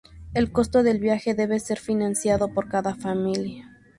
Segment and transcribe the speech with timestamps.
[0.33, 3.69] El costo del viaje debe ser financiado por cada familia.